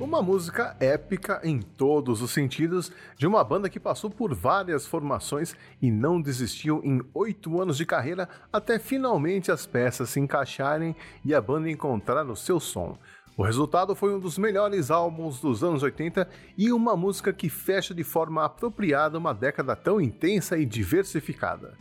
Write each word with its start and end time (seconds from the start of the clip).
Uma 0.00 0.22
música 0.22 0.74
épica 0.80 1.42
em 1.44 1.60
todos 1.60 2.22
os 2.22 2.30
sentidos, 2.30 2.90
de 3.18 3.26
uma 3.26 3.44
banda 3.44 3.68
que 3.68 3.78
passou 3.78 4.08
por 4.08 4.34
várias 4.34 4.86
formações 4.86 5.54
e 5.80 5.90
não 5.90 6.22
desistiu 6.22 6.80
em 6.82 7.02
oito 7.12 7.60
anos 7.60 7.76
de 7.76 7.84
carreira 7.84 8.26
até 8.50 8.78
finalmente 8.78 9.52
as 9.52 9.66
peças 9.66 10.08
se 10.08 10.18
encaixarem 10.18 10.96
e 11.22 11.34
a 11.34 11.40
banda 11.40 11.70
encontrar 11.70 12.26
o 12.30 12.34
seu 12.34 12.58
som. 12.58 12.96
O 13.36 13.42
resultado 13.42 13.94
foi 13.94 14.14
um 14.14 14.18
dos 14.18 14.38
melhores 14.38 14.90
álbuns 14.90 15.38
dos 15.38 15.62
anos 15.62 15.82
80 15.82 16.26
e 16.56 16.72
uma 16.72 16.96
música 16.96 17.30
que 17.30 17.50
fecha 17.50 17.92
de 17.92 18.02
forma 18.02 18.42
apropriada 18.42 19.18
uma 19.18 19.34
década 19.34 19.76
tão 19.76 20.00
intensa 20.00 20.56
e 20.56 20.64
diversificada. 20.64 21.74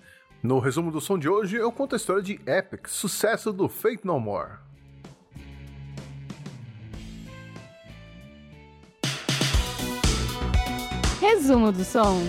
No 0.43 0.59
resumo 0.59 0.91
do 0.91 0.99
som 0.99 1.17
de 1.17 1.29
hoje, 1.29 1.55
eu 1.55 1.71
conto 1.71 1.95
a 1.95 1.97
história 1.97 2.21
de 2.21 2.37
Epic, 2.45 2.87
sucesso 2.89 3.53
do 3.53 3.69
Fate 3.69 4.05
No 4.05 4.19
More. 4.19 4.68
Resumo 11.39 11.71
do 11.71 11.85
som. 11.85 12.19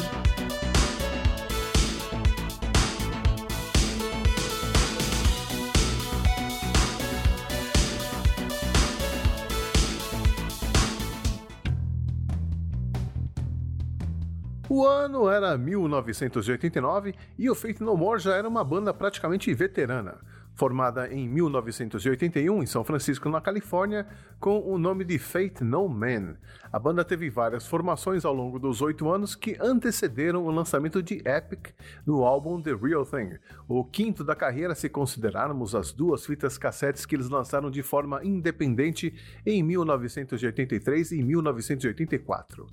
O 14.69 14.87
ano 14.87 15.29
era 15.29 15.59
1989 15.59 17.13
e 17.37 17.51
o 17.51 17.55
Fate 17.57 17.83
No 17.83 17.97
More 17.97 18.21
já 18.21 18.37
era 18.37 18.49
uma 18.49 18.63
banda 18.63 18.95
praticamente 18.95 19.53
veterana. 19.53 20.19
Formada 20.61 21.11
em 21.11 21.27
1981 21.27 22.63
em 22.63 22.67
São 22.67 22.85
Francisco, 22.85 23.31
na 23.31 23.41
Califórnia, 23.41 24.07
com 24.39 24.61
o 24.61 24.77
nome 24.77 25.07
de 25.07 25.19
Fate 25.19 25.65
No 25.65 25.89
Man. 25.89 26.37
A 26.71 26.79
banda 26.79 27.03
teve 27.03 27.31
várias 27.31 27.67
formações 27.67 28.27
ao 28.27 28.35
longo 28.35 28.59
dos 28.59 28.83
oito 28.83 29.09
anos 29.09 29.35
que 29.35 29.57
antecederam 29.59 30.45
o 30.45 30.51
lançamento 30.51 31.03
de 31.03 31.23
Epic 31.27 31.69
no 32.05 32.27
álbum 32.27 32.61
The 32.61 32.75
Real 32.75 33.07
Thing, 33.07 33.39
o 33.67 33.83
quinto 33.83 34.23
da 34.23 34.37
carreira 34.37 34.75
se 34.75 34.91
considerarmos 34.91 35.75
as 35.75 35.93
duas 35.93 36.27
fitas 36.27 36.59
cassetes 36.59 37.07
que 37.07 37.17
eles 37.17 37.31
lançaram 37.31 37.71
de 37.71 37.83
forma 37.83 38.21
independente 38.23 39.15
em 39.47 39.63
1983 39.63 41.13
e 41.13 41.23
1984. 41.23 42.67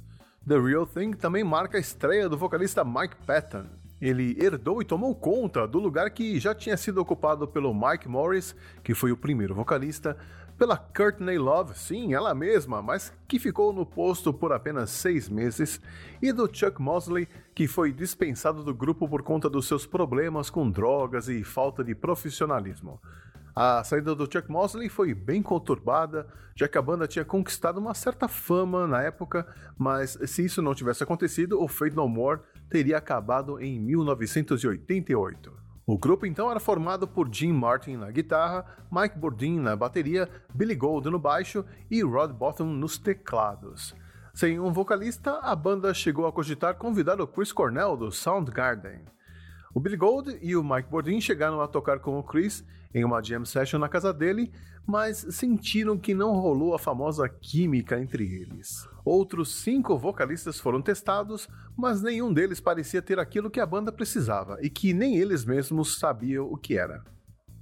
The 0.45 0.59
Real 0.59 0.85
Thing 0.85 1.13
também 1.13 1.45
marca 1.45 1.77
a 1.77 1.79
estreia 1.79 2.27
do 2.27 2.38
vocalista 2.38 2.83
Mike 2.83 3.16
Patton, 3.25 3.67
ele 4.02 4.38
herdou 4.40 4.81
e 4.81 4.86
tomou 4.86 5.14
conta 5.16 5.67
do 5.67 5.80
lugar 5.80 6.09
que 6.12 6.40
já 6.40 6.53
tinha 6.53 6.78
sido 6.78 7.00
ocupado 7.00 7.48
pelo 7.48 7.73
Mike 7.73 8.08
Morris, 8.08 8.56
que 8.84 8.94
foi 8.94 9.12
o 9.12 9.17
primeiro 9.17 9.56
vocalista, 9.56 10.17
pela 10.58 10.76
Courtney 10.76 11.38
Love, 11.38 11.78
sim, 11.78 12.16
ela 12.16 12.34
mesma, 12.34 12.81
mas 12.81 13.14
que 13.28 13.38
ficou 13.38 13.72
no 13.72 13.86
posto 13.86 14.34
por 14.34 14.52
apenas 14.52 14.90
seis 14.90 15.30
meses, 15.30 15.80
e 16.20 16.31
do 16.34 16.50
Chuck 16.52 16.81
Mosley, 16.81 17.28
que 17.53 17.68
foi 17.68 17.94
dispensado 17.94 18.64
do 18.64 18.73
grupo 18.73 19.08
por 19.08 19.22
conta 19.22 19.48
dos 19.48 19.68
seus 19.68 19.86
problemas 19.86 20.50
com 20.50 20.70
drogas 20.70 21.30
e 21.30 21.44
falta 21.44 21.84
de 21.84 21.94
profissionalismo. 21.94 23.00
A 23.56 23.84
saída 23.84 24.16
do 24.16 24.31
Chuck 24.31 24.52
Mosley 24.52 24.90
foi 24.90 25.14
bem 25.14 25.44
conturbada, 25.44 26.28
já 26.56 26.68
que 26.68 26.78
a 26.78 26.81
banda 26.81 27.08
tinha 27.08 27.25
conquistado 27.25 27.80
uma 27.80 27.94
certa 27.94 28.28
fama 28.28 28.88
na 28.88 29.02
época, 29.03 29.48
mas 29.78 30.18
se 30.25 30.45
isso 30.45 30.62
não 30.62 30.73
tivesse 30.73 31.03
acontecido, 31.03 31.62
o 31.62 31.68
Fate 31.68 31.95
No 31.95 32.08
More 32.08 32.40
teria 32.69 32.97
acabado 32.97 33.59
em 33.59 33.79
1988. 33.79 35.67
O 35.85 35.97
grupo 35.97 36.25
então 36.25 36.51
era 36.51 36.59
formado 36.59 37.07
por 37.07 37.33
Jim 37.33 37.53
Martin 37.53 37.95
na 37.95 38.11
guitarra, 38.11 38.65
Mike 38.91 39.17
Bordin 39.17 39.59
na 39.59 39.75
bateria, 39.75 40.29
Billy 40.53 40.75
Gold 40.75 41.09
no 41.09 41.17
baixo 41.17 41.63
e 41.89 42.03
Rod 42.03 42.31
Bottom 42.33 42.65
nos 42.65 42.97
teclados. 42.97 43.95
Sem 44.33 44.59
um 44.59 44.71
vocalista, 44.71 45.39
a 45.39 45.55
banda 45.55 45.93
chegou 45.93 46.27
a 46.27 46.31
cogitar 46.31 46.75
convidar 46.75 47.21
o 47.21 47.27
Chris 47.27 47.51
Cornell 47.53 47.95
do 47.95 48.11
Soundgarden. 48.11 49.05
O 49.77 49.79
Billy 49.79 49.95
Gold 49.95 50.39
e 50.41 50.55
o 50.55 50.63
Mike 50.63 50.89
Bordin 50.89 51.21
chegaram 51.21 51.61
a 51.61 51.67
tocar 51.67 51.99
com 51.99 52.17
o 52.17 52.23
Chris 52.23 52.65
em 52.95 53.05
uma 53.05 53.21
jam 53.21 53.45
session 53.45 53.77
na 53.77 53.88
casa 53.88 54.11
dele, 54.11 54.51
mas 54.88 55.17
sentiram 55.29 55.99
que 55.99 56.15
não 56.15 56.33
rolou 56.33 56.73
a 56.73 56.79
famosa 56.79 57.29
química 57.29 58.01
entre 58.01 58.23
eles. 58.23 58.89
Outros 59.05 59.53
cinco 59.53 59.95
vocalistas 59.95 60.59
foram 60.59 60.81
testados, 60.81 61.47
mas 61.77 62.01
nenhum 62.01 62.33
deles 62.33 62.59
parecia 62.59 63.03
ter 63.03 63.19
aquilo 63.19 63.51
que 63.51 63.59
a 63.59 63.67
banda 63.67 63.91
precisava 63.91 64.57
e 64.63 64.69
que 64.71 64.95
nem 64.95 65.17
eles 65.17 65.45
mesmos 65.45 65.99
sabiam 65.99 66.51
o 66.51 66.57
que 66.57 66.75
era. 66.75 67.03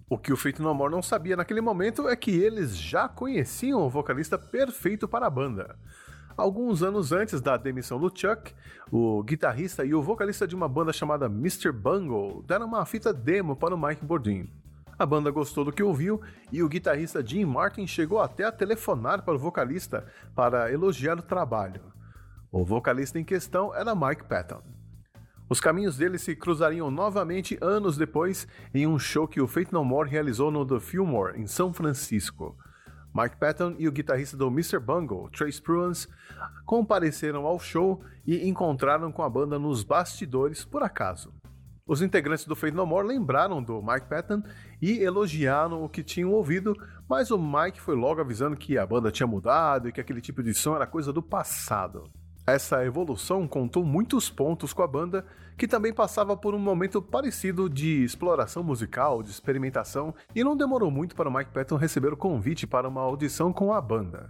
O 0.10 0.18
que 0.18 0.32
o 0.32 0.38
Fate 0.38 0.62
No 0.62 0.74
More 0.74 0.94
não 0.94 1.02
sabia 1.02 1.36
naquele 1.36 1.60
momento 1.60 2.08
é 2.08 2.16
que 2.16 2.32
eles 2.32 2.78
já 2.78 3.10
conheciam 3.10 3.82
o 3.82 3.90
vocalista 3.90 4.38
perfeito 4.38 5.06
para 5.06 5.28
a 5.28 5.30
banda. 5.30 5.78
Alguns 6.38 6.84
anos 6.84 7.14
antes 7.14 7.40
da 7.40 7.56
demissão 7.56 7.98
do 7.98 8.12
Chuck, 8.14 8.54
o 8.92 9.24
guitarrista 9.24 9.86
e 9.86 9.96
o 9.96 10.02
vocalista 10.02 10.46
de 10.46 10.54
uma 10.54 10.68
banda 10.68 10.92
chamada 10.92 11.28
Mr. 11.28 11.72
Bungle 11.72 12.44
deram 12.46 12.66
uma 12.66 12.86
fita 12.86 13.14
demo 13.14 13.56
para 13.56 13.74
o 13.74 13.82
Mike 13.82 14.04
Bordin. 14.04 14.50
A 15.00 15.06
banda 15.06 15.32
gostou 15.32 15.64
do 15.64 15.72
que 15.72 15.82
ouviu 15.82 16.22
e 16.52 16.62
o 16.62 16.68
guitarrista 16.68 17.26
Jim 17.26 17.46
Martin 17.46 17.88
chegou 17.88 18.20
até 18.20 18.44
a 18.44 18.52
telefonar 18.52 19.24
para 19.24 19.36
o 19.36 19.40
vocalista 19.40 20.06
para 20.36 20.70
elogiar 20.70 21.18
o 21.18 21.24
trabalho. 21.24 21.82
O 22.52 22.66
vocalista 22.66 23.18
em 23.18 23.24
questão 23.24 23.74
era 23.74 23.96
Mike 23.96 24.26
Patton. 24.26 24.62
Os 25.48 25.62
caminhos 25.62 25.96
deles 25.96 26.22
se 26.22 26.36
cruzariam 26.36 26.92
novamente 26.92 27.58
anos 27.62 27.96
depois 27.96 28.46
em 28.74 28.86
um 28.86 29.00
show 29.00 29.26
que 29.26 29.40
o 29.40 29.48
Fate 29.48 29.72
No 29.72 29.86
More 29.86 30.10
realizou 30.10 30.52
no 30.52 30.66
The 30.66 30.82
Fillmore, 30.82 31.40
em 31.40 31.48
São 31.48 31.72
Francisco. 31.72 32.58
Mike 33.16 33.38
Patton 33.38 33.76
e 33.80 33.88
o 33.88 33.92
guitarrista 33.94 34.36
do 34.36 34.48
Mr. 34.48 34.78
Bungle, 34.78 35.30
Trace 35.30 35.62
Pruans, 35.62 36.06
compareceram 36.66 37.46
ao 37.46 37.58
show 37.58 38.04
e 38.28 38.46
encontraram 38.46 39.10
com 39.10 39.24
a 39.24 39.30
banda 39.30 39.58
nos 39.58 39.86
bastidores 39.86 40.66
por 40.66 40.84
acaso. 40.84 41.34
Os 41.88 42.02
integrantes 42.02 42.46
do 42.46 42.58
Fate 42.58 42.74
No 42.74 42.86
More 42.86 43.08
lembraram 43.08 43.64
do 43.64 43.82
Mike 43.82 44.10
Patton 44.10 44.44
e 44.82 45.02
elogiaram 45.02 45.82
o 45.82 45.88
que 45.88 46.04
tinham 46.04 46.34
ouvido, 46.34 46.76
mas 47.08 47.32
o 47.32 47.38
Mike 47.38 47.80
foi 47.80 47.96
logo 47.96 48.20
avisando 48.20 48.58
que 48.58 48.78
a 48.78 48.86
banda 48.86 49.10
tinha 49.12 49.28
mudado 49.28 49.88
e 49.88 49.94
que 49.94 50.02
aquele 50.02 50.20
tipo 50.20 50.44
de 50.44 50.54
som 50.54 50.76
era 50.76 50.86
coisa 50.86 51.14
do 51.14 51.24
passado. 51.24 52.12
Essa 52.48 52.86
evolução 52.86 53.48
contou 53.48 53.84
muitos 53.84 54.30
pontos 54.30 54.72
com 54.72 54.84
a 54.84 54.88
banda, 54.88 55.26
que 55.58 55.68
também 55.68 55.92
passava 55.92 56.38
por 56.38 56.54
um 56.54 56.60
momento 56.60 57.02
parecido 57.02 57.68
de 57.68 58.04
exploração 58.04 58.64
musical, 58.64 59.24
de 59.24 59.32
experimentação, 59.32 60.14
e 60.36 60.44
não 60.44 60.56
demorou 60.56 60.92
muito 60.92 61.16
para 61.16 61.28
o 61.28 61.34
Mike 61.34 61.52
Patton 61.52 61.76
receber 61.76 62.14
o 62.14 62.18
convite 62.18 62.68
para 62.68 62.88
uma 62.88 63.02
audição 63.02 63.52
com 63.52 63.74
a 63.74 63.82
banda. 63.82 64.30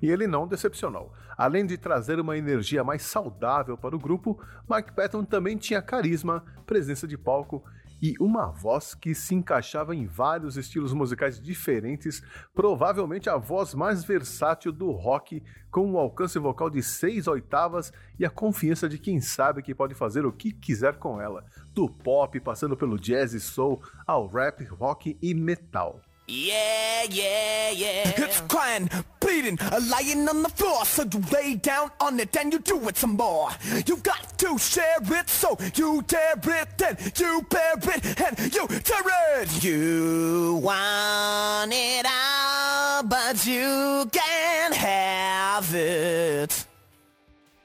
E 0.00 0.10
ele 0.10 0.26
não 0.26 0.46
decepcionou. 0.46 1.12
Além 1.36 1.66
de 1.66 1.76
trazer 1.76 2.18
uma 2.18 2.36
energia 2.36 2.82
mais 2.82 3.02
saudável 3.02 3.76
para 3.76 3.94
o 3.94 3.98
grupo, 3.98 4.40
Mike 4.68 4.92
Patton 4.92 5.24
também 5.24 5.56
tinha 5.56 5.82
carisma, 5.82 6.44
presença 6.66 7.06
de 7.06 7.16
palco 7.16 7.64
e 8.00 8.14
uma 8.20 8.46
voz 8.46 8.94
que 8.94 9.14
se 9.14 9.34
encaixava 9.34 9.94
em 9.94 10.06
vários 10.06 10.56
estilos 10.56 10.92
musicais 10.92 11.40
diferentes, 11.40 12.22
provavelmente 12.54 13.28
a 13.28 13.36
voz 13.36 13.74
mais 13.74 14.04
versátil 14.04 14.72
do 14.72 14.90
rock, 14.92 15.42
com 15.70 15.92
um 15.92 15.98
alcance 15.98 16.38
vocal 16.38 16.70
de 16.70 16.82
seis 16.82 17.26
oitavas 17.26 17.92
e 18.18 18.24
a 18.24 18.30
confiança 18.30 18.88
de 18.88 18.98
quem 18.98 19.20
sabe 19.20 19.62
que 19.62 19.74
pode 19.74 19.94
fazer 19.94 20.24
o 20.24 20.32
que 20.32 20.52
quiser 20.52 20.96
com 20.96 21.20
ela, 21.20 21.44
do 21.74 21.88
pop 21.88 22.38
passando 22.40 22.76
pelo 22.76 22.98
jazz 22.98 23.32
e 23.34 23.40
soul 23.40 23.82
ao 24.06 24.26
rap, 24.28 24.64
rock 24.64 25.18
e 25.20 25.34
metal. 25.34 26.00
Yeah, 26.30 27.04
yeah, 27.08 27.70
yeah. 27.70 28.12
It's 28.18 28.42
crying, 28.42 28.90
bleeding, 29.18 29.58
lying 29.88 30.28
on 30.28 30.42
the 30.42 30.50
floor. 30.50 30.84
So 30.84 31.04
you 31.04 31.22
lay 31.32 31.54
down 31.54 31.90
on 32.02 32.20
it 32.20 32.36
and 32.36 32.52
you 32.52 32.58
do 32.58 32.86
it 32.86 32.98
some 32.98 33.16
more. 33.16 33.48
You 33.86 33.96
got 33.96 34.38
to 34.38 34.58
share 34.58 35.00
it, 35.00 35.30
so 35.30 35.56
you 35.74 36.02
tear 36.02 36.34
it, 36.36 36.68
then 36.76 36.98
you 37.16 37.46
bear 37.48 37.78
it, 37.78 38.20
and 38.20 38.54
you 38.54 38.66
tear 38.66 39.40
it. 39.40 39.64
You 39.64 40.60
want 40.62 41.72
it 41.72 42.04
all, 42.04 43.04
but 43.04 43.46
you 43.46 44.06
can't 44.12 44.74
have 44.74 45.74
it. 45.74 46.66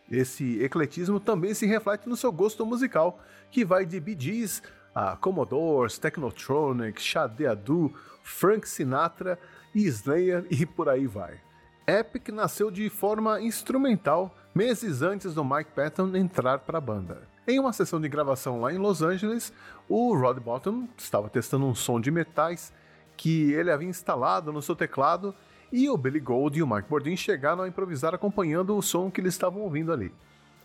Esse 0.09 0.63
ecletismo 0.63 1.19
também 1.19 1.53
se 1.53 1.65
reflete 1.65 2.07
no 2.07 2.15
seu 2.15 2.31
gosto 2.31 2.65
musical, 2.65 3.19
que 3.51 3.65
vai 3.65 3.85
de 3.85 3.99
Bee 3.99 4.15
Gees 4.17 4.61
a 4.95 5.17
Commodores, 5.17 5.97
Technotronic, 5.97 7.01
Xadeadu, 7.01 7.93
Frank 8.23 8.67
Sinatra 8.67 9.37
e 9.75 9.85
Slayer 9.85 10.45
e 10.49 10.65
por 10.65 10.89
aí 10.89 11.05
vai. 11.05 11.39
Epic 11.85 12.29
nasceu 12.29 12.71
de 12.71 12.89
forma 12.89 13.41
instrumental 13.41 14.33
meses 14.55 15.01
antes 15.01 15.33
do 15.33 15.43
Mike 15.43 15.71
Patton 15.75 16.15
entrar 16.15 16.59
para 16.59 16.77
a 16.77 16.81
banda. 16.81 17.27
Em 17.45 17.59
uma 17.59 17.73
sessão 17.73 17.99
de 17.99 18.07
gravação 18.07 18.61
lá 18.61 18.71
em 18.71 18.77
Los 18.77 19.01
Angeles, 19.01 19.51
o 19.89 20.15
Rod 20.15 20.39
Bottom 20.39 20.87
estava 20.97 21.29
testando 21.29 21.65
um 21.65 21.75
som 21.75 21.99
de 21.99 22.09
metais 22.09 22.71
que 23.17 23.51
ele 23.51 23.69
havia 23.69 23.89
instalado 23.89 24.53
no 24.53 24.61
seu 24.61 24.75
teclado 24.75 25.35
e 25.71 25.89
o 25.89 25.97
Billy 25.97 26.21
Gold 26.21 26.57
e 26.57 26.63
o 26.63 26.67
Mike 26.67 26.89
Bordin 26.89 27.17
chegaram 27.17 27.63
a 27.63 27.67
improvisar 27.67 28.15
acompanhando 28.15 28.77
o 28.77 28.81
som 28.81 29.11
que 29.11 29.19
eles 29.19 29.33
estavam 29.33 29.61
ouvindo 29.63 29.91
ali. 29.91 30.13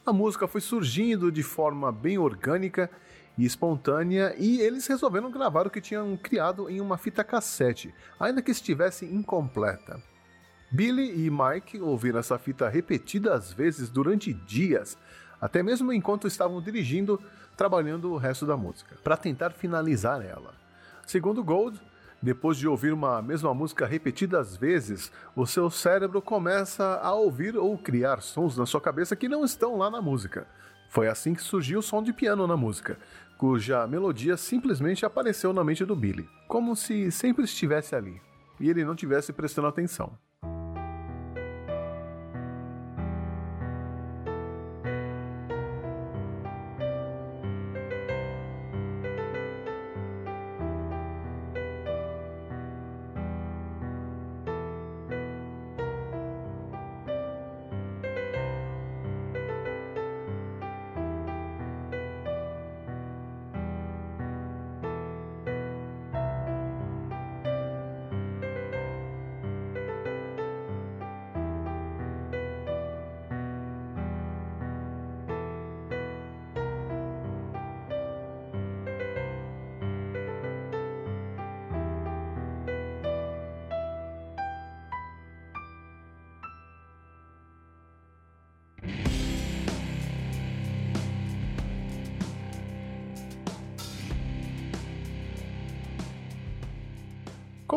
A 0.06 0.12
música 0.12 0.46
foi 0.46 0.60
surgindo 0.60 1.32
de 1.32 1.42
forma 1.42 1.90
bem 1.90 2.16
orgânica 2.16 2.88
e 3.38 3.44
espontânea, 3.44 4.34
e 4.36 4.60
eles 4.60 4.86
resolveram 4.86 5.30
gravar 5.30 5.66
o 5.66 5.70
que 5.70 5.80
tinham 5.80 6.16
criado 6.16 6.68
em 6.68 6.80
uma 6.80 6.98
fita 6.98 7.22
cassete, 7.22 7.94
ainda 8.18 8.42
que 8.42 8.50
estivesse 8.50 9.06
incompleta. 9.06 10.02
Billy 10.70 11.24
e 11.24 11.30
Mike 11.30 11.80
ouviram 11.80 12.18
essa 12.18 12.36
fita 12.36 12.68
repetidas 12.68 13.52
vezes 13.52 13.88
durante 13.88 14.34
dias, 14.34 14.98
até 15.40 15.62
mesmo 15.62 15.92
enquanto 15.92 16.26
estavam 16.26 16.60
dirigindo, 16.60 17.22
trabalhando 17.56 18.12
o 18.12 18.18
resto 18.18 18.44
da 18.44 18.56
música, 18.56 18.96
para 19.02 19.16
tentar 19.16 19.50
finalizar 19.52 20.20
ela. 20.20 20.52
Segundo 21.06 21.42
Gold, 21.42 21.80
depois 22.20 22.58
de 22.58 22.66
ouvir 22.66 22.92
uma 22.92 23.22
mesma 23.22 23.54
música 23.54 23.86
repetidas 23.86 24.56
vezes, 24.56 25.12
o 25.36 25.46
seu 25.46 25.70
cérebro 25.70 26.20
começa 26.20 26.98
a 27.00 27.14
ouvir 27.14 27.56
ou 27.56 27.78
criar 27.78 28.20
sons 28.20 28.58
na 28.58 28.66
sua 28.66 28.80
cabeça 28.80 29.14
que 29.14 29.28
não 29.28 29.44
estão 29.44 29.78
lá 29.78 29.88
na 29.88 30.02
música. 30.02 30.46
Foi 30.88 31.06
assim 31.06 31.32
que 31.32 31.42
surgiu 31.42 31.78
o 31.78 31.82
som 31.82 32.02
de 32.02 32.12
piano 32.12 32.46
na 32.46 32.56
música, 32.56 32.98
cuja 33.38 33.86
melodia 33.86 34.36
simplesmente 34.36 35.06
apareceu 35.06 35.52
na 35.52 35.62
mente 35.62 35.84
do 35.84 35.94
Billy, 35.94 36.28
como 36.48 36.74
se 36.74 37.10
sempre 37.12 37.44
estivesse 37.44 37.94
ali, 37.94 38.20
e 38.58 38.68
ele 38.68 38.84
não 38.84 38.96
tivesse 38.96 39.32
prestando 39.32 39.68
atenção. 39.68 40.18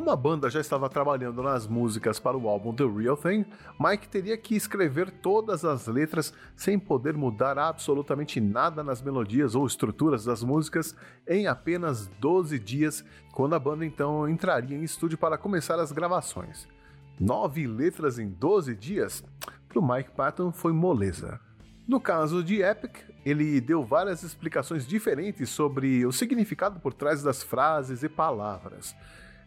Como 0.01 0.09
a 0.09 0.15
banda 0.15 0.49
já 0.49 0.59
estava 0.59 0.89
trabalhando 0.89 1.43
nas 1.43 1.67
músicas 1.67 2.19
para 2.19 2.35
o 2.35 2.49
álbum 2.49 2.73
The 2.73 2.85
Real 2.85 3.15
Thing, 3.15 3.45
Mike 3.79 4.07
teria 4.07 4.35
que 4.35 4.55
escrever 4.55 5.11
todas 5.11 5.63
as 5.63 5.85
letras 5.85 6.33
sem 6.55 6.79
poder 6.79 7.13
mudar 7.15 7.59
absolutamente 7.59 8.41
nada 8.41 8.83
nas 8.83 8.99
melodias 8.99 9.53
ou 9.53 9.63
estruturas 9.63 10.25
das 10.25 10.41
músicas 10.41 10.95
em 11.27 11.45
apenas 11.45 12.07
12 12.19 12.57
dias, 12.57 13.05
quando 13.31 13.53
a 13.53 13.59
banda 13.59 13.85
então 13.85 14.27
entraria 14.27 14.75
em 14.75 14.81
estúdio 14.81 15.19
para 15.19 15.37
começar 15.37 15.79
as 15.79 15.91
gravações. 15.91 16.67
Nove 17.19 17.67
letras 17.67 18.17
em 18.17 18.27
12 18.27 18.75
dias? 18.75 19.23
Para 19.69 19.79
o 19.79 19.87
Mike 19.87 20.13
Patton 20.15 20.51
foi 20.51 20.73
moleza. 20.73 21.39
No 21.87 22.01
caso 22.01 22.43
de 22.43 22.63
Epic, 22.63 22.97
ele 23.23 23.61
deu 23.61 23.85
várias 23.85 24.23
explicações 24.23 24.87
diferentes 24.87 25.51
sobre 25.51 26.03
o 26.07 26.11
significado 26.11 26.79
por 26.79 26.91
trás 26.91 27.21
das 27.21 27.43
frases 27.43 28.01
e 28.01 28.09
palavras. 28.09 28.95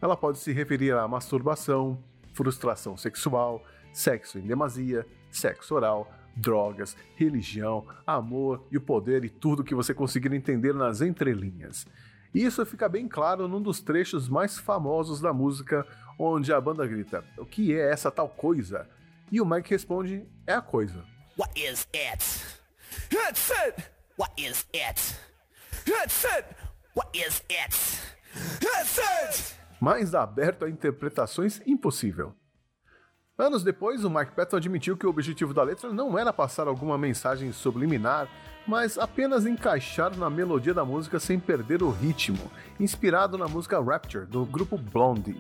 Ela 0.05 0.19
pode 0.19 0.39
se 0.39 0.53
referir 0.53 0.93
a 0.93 1.09
masturbação, 1.09 1.99
frustração 2.35 2.95
sexual, 2.95 3.65
sexo 3.91 4.39
em 4.39 4.43
demasia, 4.43 5.07
sexo 5.31 5.75
oral, 5.75 6.13
drogas, 6.37 6.95
religião, 7.17 7.87
amor 8.07 8.63
e 8.71 8.77
o 8.77 8.83
poder 8.83 9.25
e 9.25 9.31
tudo 9.31 9.65
que 9.65 9.75
você 9.75 9.95
conseguir 9.95 10.31
entender 10.35 10.75
nas 10.75 11.01
entrelinhas. 11.01 11.87
Isso 12.35 12.67
fica 12.67 12.87
bem 12.87 13.09
claro 13.09 13.49
num 13.49 13.63
dos 13.63 13.81
trechos 13.81 14.29
mais 14.29 14.59
famosos 14.59 15.23
da 15.23 15.33
música, 15.33 15.87
onde 16.19 16.53
a 16.53 16.61
banda 16.61 16.87
grita: 16.87 17.25
O 17.39 17.47
que 17.47 17.75
é 17.75 17.91
essa 17.91 18.11
tal 18.11 18.29
coisa? 18.29 18.87
E 19.33 19.41
o 19.41 19.47
Mike 19.47 19.71
responde: 19.71 20.23
É 20.47 20.53
a 20.53 20.61
coisa. 20.61 21.03
What 21.39 21.59
is 21.59 21.89
it? 21.95 22.45
It's 23.11 23.51
it! 23.51 23.91
What 24.19 24.35
is 24.37 24.67
it? 24.75 25.17
It's 25.87 26.25
it! 26.25 26.45
What 26.95 27.19
is 27.19 27.43
it? 27.49 27.75
It's 28.61 28.99
it! 28.99 29.64
Mais 29.85 30.15
aberto 30.15 30.65
a 30.65 30.71
interpretações 30.71 31.61
impossível. 31.67 32.33
Anos 33.37 33.63
depois, 33.63 34.03
o 34.03 34.09
Mike 34.09 34.33
Patton 34.33 34.57
admitiu 34.57 34.97
que 34.97 35.07
o 35.07 35.11
objetivo 35.11 35.53
da 35.53 35.63
letra 35.63 35.93
não 35.93 36.19
era 36.19 36.33
passar 36.33 36.67
alguma 36.67 36.97
mensagem 36.97 37.53
subliminar, 37.53 38.27
mas 38.67 38.97
apenas 38.97 39.45
encaixar 39.45 40.17
na 40.17 40.31
melodia 40.31 40.73
da 40.73 40.87
música 40.87 41.21
sem 41.21 41.39
perder 41.39 41.83
o 41.83 41.91
ritmo, 41.91 42.51
inspirado 42.81 43.37
na 43.37 43.47
música 43.47 43.79
Rapture 43.79 44.25
do 44.25 44.47
grupo 44.47 44.79
Blondie. 44.79 45.39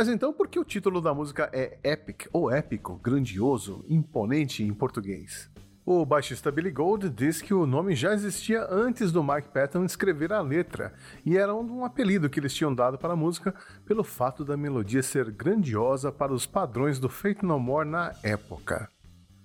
Mas 0.00 0.08
então 0.08 0.32
por 0.32 0.48
que 0.48 0.58
o 0.58 0.64
título 0.64 0.98
da 0.98 1.12
música 1.12 1.50
é 1.52 1.76
Epic 1.84 2.26
ou 2.32 2.50
épico, 2.50 2.98
grandioso, 3.04 3.84
imponente 3.86 4.64
em 4.64 4.72
português? 4.72 5.50
O 5.84 6.06
baixista 6.06 6.50
Billy 6.50 6.70
Gold 6.70 7.10
diz 7.10 7.42
que 7.42 7.52
o 7.52 7.66
nome 7.66 7.94
já 7.94 8.14
existia 8.14 8.66
antes 8.70 9.12
do 9.12 9.22
Mike 9.22 9.50
Patton 9.50 9.84
escrever 9.84 10.32
a 10.32 10.40
letra 10.40 10.94
e 11.22 11.36
era 11.36 11.54
um 11.54 11.84
apelido 11.84 12.30
que 12.30 12.40
eles 12.40 12.54
tinham 12.54 12.74
dado 12.74 12.96
para 12.96 13.12
a 13.12 13.16
música 13.16 13.54
pelo 13.84 14.02
fato 14.02 14.42
da 14.42 14.56
melodia 14.56 15.02
ser 15.02 15.30
grandiosa 15.30 16.10
para 16.10 16.32
os 16.32 16.46
padrões 16.46 16.98
do 16.98 17.10
Faith 17.10 17.42
No 17.42 17.60
More 17.60 17.86
na 17.86 18.14
época. 18.22 18.88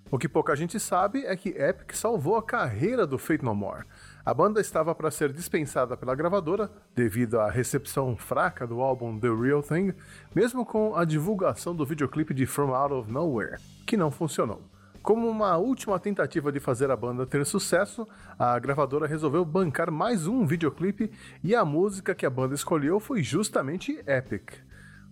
O 0.10 0.18
que 0.18 0.30
pouca 0.30 0.56
gente 0.56 0.80
sabe 0.80 1.26
é 1.26 1.36
que 1.36 1.50
Epic 1.50 1.92
salvou 1.92 2.38
a 2.38 2.42
carreira 2.42 3.06
do 3.06 3.18
Faith 3.18 3.44
No 3.44 3.54
More. 3.54 3.84
A 4.26 4.34
banda 4.34 4.60
estava 4.60 4.96
para 4.96 5.12
ser 5.12 5.32
dispensada 5.32 5.96
pela 5.96 6.16
gravadora 6.16 6.72
devido 6.96 7.40
à 7.40 7.48
recepção 7.48 8.18
fraca 8.18 8.66
do 8.66 8.82
álbum 8.82 9.20
The 9.20 9.28
Real 9.28 9.62
Thing, 9.62 9.94
mesmo 10.34 10.66
com 10.66 10.96
a 10.96 11.06
divulgação 11.06 11.76
do 11.76 11.86
videoclipe 11.86 12.34
de 12.34 12.48
From 12.48 12.74
Out 12.74 12.92
of 12.92 13.12
Nowhere, 13.12 13.62
que 13.86 13.96
não 13.96 14.10
funcionou. 14.10 14.64
Como 15.04 15.30
uma 15.30 15.56
última 15.58 16.00
tentativa 16.00 16.52
de 16.52 16.60
fazer 16.60 16.90
a 16.90 16.96
banda 16.96 17.28
ter 17.28 17.46
sucesso, 17.46 18.08
a 18.40 18.58
gravadora 18.58 19.06
resolveu 19.06 19.46
bancar 19.46 19.92
mais 19.92 20.26
um 20.26 20.44
videoclipe 20.44 21.12
e 21.44 21.54
a 21.54 21.64
música 21.64 22.16
que 22.16 22.26
a 22.26 22.30
banda 22.32 22.56
escolheu 22.56 23.00
foi 23.00 23.22
justamente 23.22 24.04
Epic. 24.08 24.54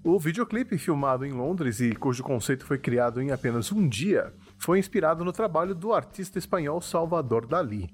O 0.04 0.18
videoclipe, 0.18 0.76
filmado 0.80 1.24
em 1.24 1.32
Londres 1.32 1.80
e 1.80 1.96
cujo 1.96 2.24
conceito 2.24 2.66
foi 2.66 2.80
criado 2.80 3.22
em 3.22 3.32
apenas 3.32 3.72
um 3.72 3.88
dia, 3.88 4.34
foi 4.58 4.80
inspirado 4.80 5.24
no 5.24 5.32
trabalho 5.32 5.76
do 5.76 5.94
artista 5.94 6.40
espanhol 6.40 6.82
Salvador 6.82 7.46
Dalí 7.46 7.94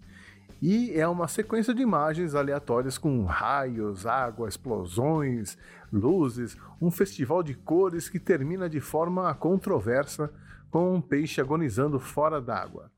e 0.62 0.92
é 0.94 1.08
uma 1.08 1.28
sequência 1.28 1.74
de 1.74 1.82
imagens 1.82 2.36
aleatórias 2.36 2.98
com 2.98 3.24
raios, 3.24 4.06
água, 4.06 4.50
explosões, 4.50 5.58
luzes, 5.92 6.58
um 6.82 6.92
festival 6.92 7.42
de 7.42 7.54
cores 7.54 8.10
que 8.10 8.20
termina 8.20 8.70
de 8.70 8.80
forma 8.80 9.34
controversa 9.36 10.32
com 10.70 10.94
um 10.96 11.02
peixe 11.02 11.40
agonizando 11.40 12.00
fora 12.00 12.42
d'água. 12.42 12.92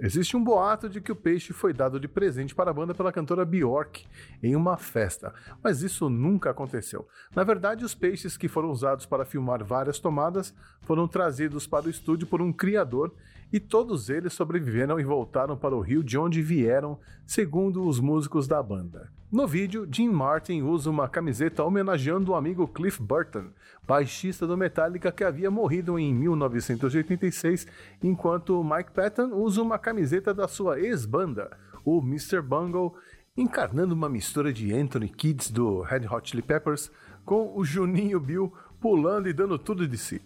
Existe 0.00 0.36
um 0.36 0.44
boato 0.44 0.88
de 0.88 1.00
que 1.00 1.10
o 1.10 1.16
peixe 1.16 1.52
foi 1.52 1.72
dado 1.72 1.98
de 1.98 2.06
presente 2.06 2.54
para 2.54 2.70
a 2.70 2.74
banda 2.74 2.94
pela 2.94 3.12
cantora 3.12 3.44
Bjork 3.44 4.06
em 4.40 4.54
uma 4.54 4.76
festa, 4.76 5.34
mas 5.60 5.82
isso 5.82 6.08
nunca 6.08 6.50
aconteceu. 6.50 7.08
Na 7.34 7.42
verdade, 7.42 7.84
os 7.84 7.96
peixes 7.96 8.36
que 8.36 8.46
foram 8.46 8.70
usados 8.70 9.06
para 9.06 9.24
filmar 9.24 9.64
várias 9.64 9.98
tomadas 9.98 10.54
foram 10.82 11.08
trazidos 11.08 11.66
para 11.66 11.86
o 11.86 11.90
estúdio 11.90 12.28
por 12.28 12.40
um 12.40 12.52
criador 12.52 13.12
e 13.52 13.58
todos 13.58 14.10
eles 14.10 14.32
sobreviveram 14.32 15.00
e 15.00 15.04
voltaram 15.04 15.56
para 15.56 15.74
o 15.74 15.80
rio 15.80 16.02
de 16.02 16.18
onde 16.18 16.42
vieram, 16.42 16.98
segundo 17.26 17.86
os 17.86 18.00
músicos 18.00 18.46
da 18.46 18.62
banda. 18.62 19.10
No 19.30 19.46
vídeo, 19.46 19.86
Jim 19.90 20.08
Martin 20.08 20.62
usa 20.62 20.88
uma 20.88 21.06
camiseta 21.06 21.62
homenageando 21.62 22.32
o 22.32 22.34
amigo 22.34 22.66
Cliff 22.66 23.02
Burton, 23.02 23.50
baixista 23.86 24.46
do 24.46 24.56
Metallica 24.56 25.12
que 25.12 25.22
havia 25.22 25.50
morrido 25.50 25.98
em 25.98 26.14
1986, 26.14 27.66
enquanto 28.02 28.64
Mike 28.64 28.92
Patton 28.92 29.34
usa 29.34 29.60
uma 29.60 29.78
camiseta 29.78 30.32
da 30.32 30.48
sua 30.48 30.80
ex-banda, 30.80 31.50
o 31.84 31.98
Mr. 32.00 32.40
Bungle, 32.40 32.94
encarnando 33.36 33.94
uma 33.94 34.08
mistura 34.08 34.52
de 34.52 34.74
Anthony 34.74 35.08
Kids 35.08 35.50
do 35.50 35.82
Red 35.82 36.06
Hot 36.10 36.30
Chili 36.30 36.42
Peppers 36.42 36.90
com 37.24 37.54
o 37.54 37.64
Juninho 37.64 38.18
Bill 38.18 38.52
pulando 38.80 39.28
e 39.28 39.32
dando 39.34 39.58
tudo 39.58 39.86
de 39.86 39.98
si. 39.98 40.22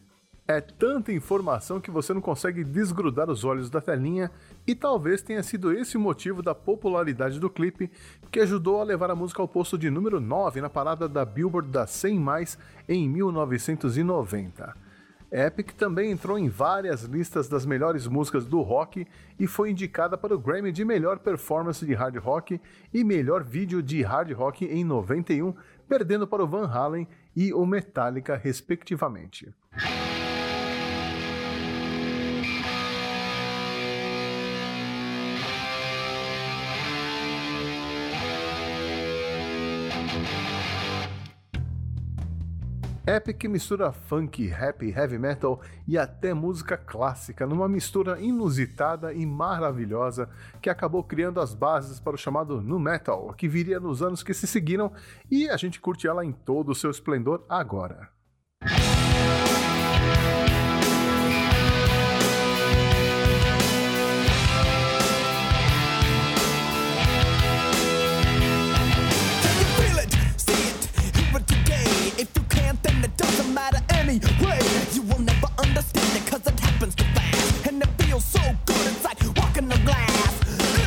É 0.46 0.60
tanta 0.60 1.12
informação 1.12 1.80
que 1.80 1.90
você 1.90 2.12
não 2.12 2.20
consegue 2.20 2.64
desgrudar 2.64 3.30
os 3.30 3.44
olhos 3.44 3.70
da 3.70 3.80
telinha, 3.80 4.30
e 4.66 4.74
talvez 4.74 5.22
tenha 5.22 5.42
sido 5.42 5.72
esse 5.72 5.96
o 5.96 6.00
motivo 6.00 6.42
da 6.42 6.54
popularidade 6.54 7.38
do 7.38 7.48
clipe, 7.48 7.90
que 8.30 8.40
ajudou 8.40 8.80
a 8.80 8.84
levar 8.84 9.10
a 9.10 9.14
música 9.14 9.40
ao 9.40 9.46
posto 9.46 9.78
de 9.78 9.88
número 9.88 10.20
9 10.20 10.60
na 10.60 10.68
parada 10.68 11.08
da 11.08 11.24
Billboard 11.24 11.70
das 11.70 11.90
100 11.90 12.18
mais 12.18 12.58
em 12.88 13.08
1990. 13.08 14.76
Epic 15.30 15.72
também 15.72 16.10
entrou 16.10 16.38
em 16.38 16.48
várias 16.48 17.04
listas 17.04 17.48
das 17.48 17.64
melhores 17.64 18.06
músicas 18.06 18.44
do 18.44 18.60
rock 18.60 19.06
e 19.38 19.46
foi 19.46 19.70
indicada 19.70 20.18
para 20.18 20.34
o 20.34 20.38
Grammy 20.38 20.70
de 20.70 20.84
melhor 20.84 21.20
performance 21.20 21.86
de 21.86 21.94
hard 21.94 22.16
rock 22.18 22.60
e 22.92 23.02
melhor 23.02 23.42
vídeo 23.42 23.82
de 23.82 24.02
hard 24.02 24.30
rock 24.32 24.66
em 24.66 24.84
91, 24.84 25.54
perdendo 25.88 26.26
para 26.26 26.44
o 26.44 26.46
Van 26.46 26.66
Halen 26.66 27.08
e 27.34 27.50
o 27.54 27.64
Metallica, 27.64 28.36
respectivamente. 28.36 29.48
Epic 43.14 43.44
mistura 43.44 43.92
funk, 43.92 44.46
rap, 44.46 44.88
heavy 44.88 45.18
metal 45.18 45.60
e 45.86 45.98
até 45.98 46.32
música 46.32 46.78
clássica 46.78 47.46
numa 47.46 47.68
mistura 47.68 48.18
inusitada 48.18 49.12
e 49.12 49.26
maravilhosa 49.26 50.30
que 50.62 50.70
acabou 50.70 51.04
criando 51.04 51.38
as 51.38 51.52
bases 51.52 52.00
para 52.00 52.14
o 52.14 52.18
chamado 52.18 52.62
nu 52.62 52.78
metal, 52.78 53.34
que 53.34 53.46
viria 53.46 53.78
nos 53.78 54.00
anos 54.02 54.22
que 54.22 54.32
se 54.32 54.46
seguiram 54.46 54.90
e 55.30 55.46
a 55.46 55.58
gente 55.58 55.78
curte 55.78 56.06
ela 56.06 56.24
em 56.24 56.32
todo 56.32 56.70
o 56.70 56.74
seu 56.74 56.90
esplendor 56.90 57.44
agora. 57.50 58.08
Cause 76.26 76.46
it 76.46 76.58
happens 76.60 76.94
too 76.94 77.04
fast. 77.14 77.66
And 77.66 77.82
it 77.82 77.88
feels 78.02 78.24
so 78.24 78.40
good, 78.66 78.86
it's 78.86 79.04
like 79.04 79.18
walking 79.36 79.70
on 79.72 79.84
glass. 79.84 80.34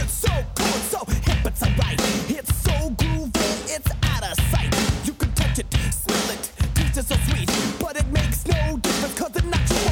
It's 0.02 0.14
so 0.14 0.32
cool, 0.56 0.80
so 0.94 1.00
hip, 1.24 1.46
it's 1.46 1.64
alright. 1.64 2.00
It's 2.30 2.56
so 2.58 2.72
groovy, 2.72 3.76
it's 3.76 3.92
out 4.04 4.24
of 4.24 4.40
sight. 4.52 4.74
You 5.06 5.14
can 5.14 5.32
touch 5.34 5.60
it, 5.60 5.68
smell 5.94 6.32
it, 6.32 6.52
taste 6.76 6.98
it 6.98 7.06
so 7.06 7.16
sweet. 7.28 7.50
But 7.80 7.98
it 7.98 8.08
makes 8.12 8.46
no 8.48 8.78
difference 8.78 9.20
cause 9.20 9.36
it's 9.36 9.46
not 9.46 9.85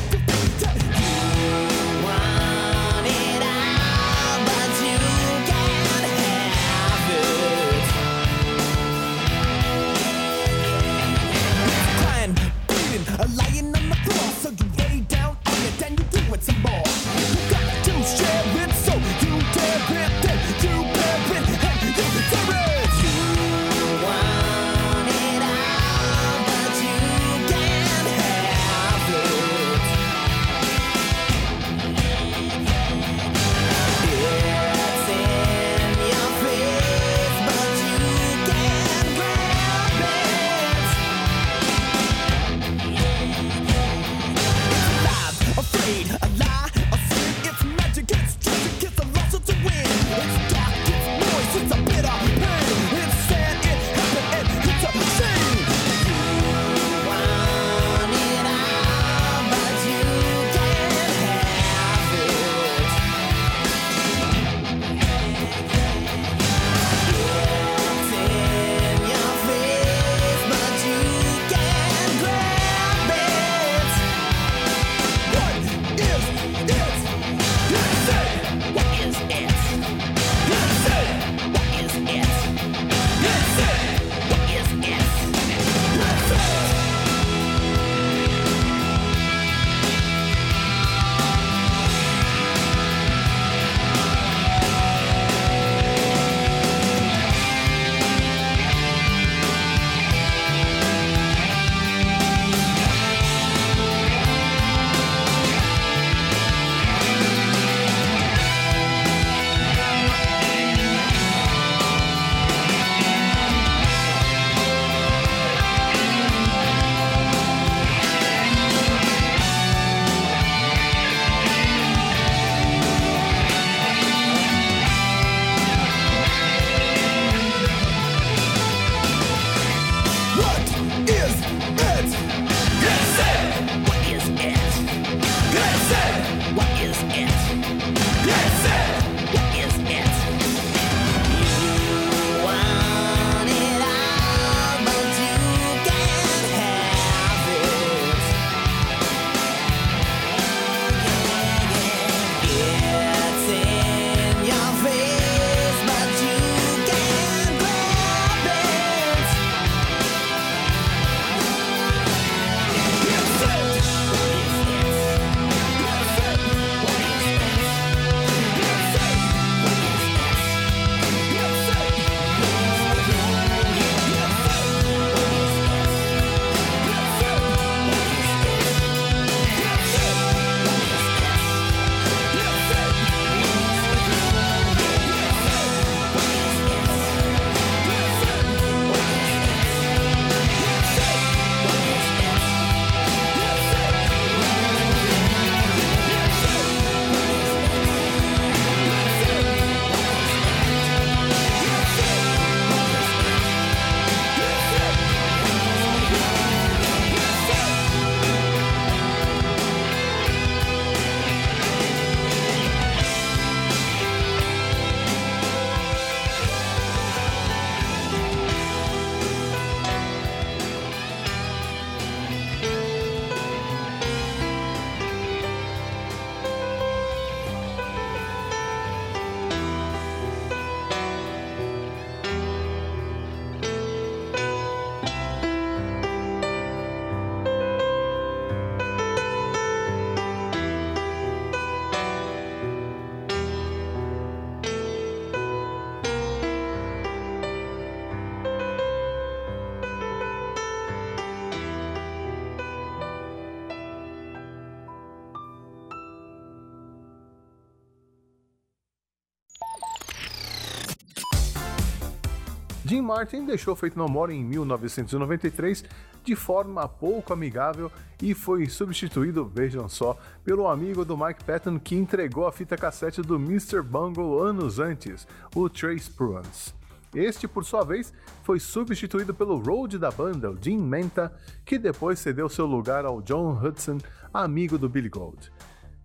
Jim 262.94 263.02
Martin 263.02 263.44
deixou 263.44 263.76
Feito 263.76 263.98
No 263.98 264.08
More 264.08 264.32
em 264.32 264.44
1993 264.44 265.84
de 266.24 266.36
forma 266.36 266.88
pouco 266.88 267.34
amigável 267.34 267.92
e 268.22 268.36
foi 268.36 268.68
substituído, 268.68 269.46
vejam 269.52 269.90
só, 269.90 270.16
pelo 270.44 270.68
amigo 270.68 271.04
do 271.04 271.18
Mike 271.18 271.44
Patton 271.44 271.80
que 271.80 271.96
entregou 271.96 272.46
a 272.46 272.52
fita 272.52 272.78
cassete 272.78 273.20
do 273.24 273.38
Mr. 273.38 273.82
Bungle 273.82 274.40
anos 274.44 274.78
antes, 274.78 275.28
o 275.56 275.68
Trace 275.68 276.12
Pruance. 276.12 276.72
Este, 277.16 277.48
por 277.48 277.66
sua 277.66 277.84
vez, 277.84 278.14
foi 278.44 278.60
substituído 278.60 279.34
pelo 279.34 279.58
road 279.58 279.98
da 279.98 280.12
banda, 280.12 280.52
o 280.52 280.58
Jim 280.62 280.78
Menta, 280.78 281.34
que 281.66 281.80
depois 281.80 282.20
cedeu 282.20 282.48
seu 282.48 282.68
lugar 282.68 283.06
ao 283.06 283.24
John 283.24 283.60
Hudson, 283.60 283.98
amigo 284.32 284.78
do 284.78 284.88
Billy 284.88 285.10
Gold. 285.10 285.52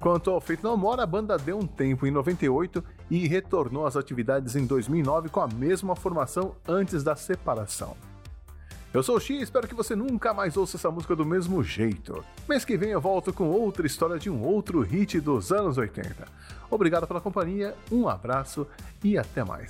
Quanto 0.00 0.30
ao 0.30 0.40
Feito 0.40 0.62
No 0.62 0.75
More, 0.75 1.02
a 1.02 1.07
banda 1.07 1.37
deu 1.37 1.59
um 1.59 1.66
tempo 1.66 2.07
em 2.07 2.11
98 2.11 2.83
e 3.11 3.27
retornou 3.27 3.87
às 3.87 3.97
atividades 3.97 4.57
em 4.57 4.67
2009 4.67 5.29
com 5.29 5.41
a 5.41 5.49
mesma 5.49 5.97
formação 5.97 6.55
antes 6.67 7.03
da 7.03 7.17
separação. 7.17 7.97
Eu 8.93 9.03
sou 9.03 9.17
o 9.17 9.21
Xi 9.21 9.35
e 9.35 9.43
espero 9.43 9.69
que 9.69 9.75
você 9.75 9.95
nunca 9.95 10.33
mais 10.33 10.57
ouça 10.57 10.79
essa 10.79 10.91
música 10.91 11.15
do 11.15 11.25
mesmo 11.25 11.62
jeito. 11.62 12.25
Mês 12.49 12.65
que 12.65 12.77
vem 12.77 12.91
eu 12.91 13.00
volto 13.00 13.33
com 13.33 13.50
outra 13.50 13.87
história 13.87 14.19
de 14.19 14.31
um 14.31 14.43
outro 14.43 14.81
hit 14.81 15.21
dos 15.21 15.53
anos 15.53 15.77
80. 15.77 16.27
Obrigado 16.71 17.07
pela 17.07 17.21
companhia, 17.21 17.75
um 17.93 18.09
abraço 18.09 18.67
e 19.05 19.19
até 19.19 19.45
mais. 19.45 19.69